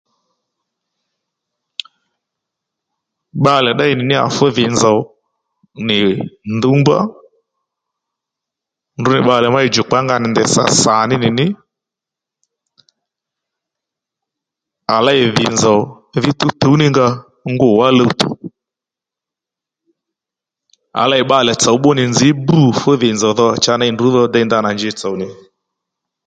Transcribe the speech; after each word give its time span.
Bbalè 3.39 3.71
ddéy 3.73 3.93
nì 3.95 4.03
níyà 4.05 4.23
fú 4.35 4.45
dhì 4.55 4.65
nzòw 4.73 4.99
nì 5.87 5.97
ndúwmbá 6.55 6.97
ndrǔ 8.99 9.11
nì 9.15 9.21
bbalè 9.23 9.47
má 9.53 9.59
ì 9.65 9.69
djòkpá 9.69 9.97
nga 10.03 10.15
nì 10.21 10.27
ndèy 10.29 10.47
sǎ 10.53 10.63
sà 10.81 10.93
ní 11.09 11.15
nì 11.21 11.29
ní 11.37 11.45
à 14.95 14.97
lêy 15.05 15.21
dhì 15.35 15.45
nzòw 15.55 15.79
dhí 16.21 16.31
tùwtùw 16.39 16.75
ní 16.79 16.85
nga 16.91 17.07
ngû 17.53 17.67
wá 17.79 17.87
luwtò 17.97 18.27
à 21.01 21.03
lêy 21.11 21.23
bbalè 21.25 21.53
tsò 21.61 21.71
bbú 21.77 21.89
nì 21.95 22.03
nzǐ 22.11 22.27
bbrû 22.35 22.63
fú 22.79 22.89
dhì 23.01 23.09
nzòw 23.13 23.33
dhò 23.39 23.47
cha 23.63 23.73
ney 23.77 23.91
ndrǔ 23.93 24.07
dho 24.15 24.21
dey 24.33 24.45
ndanà 24.45 24.69
njitsò 24.73 25.09
nì 25.21 25.27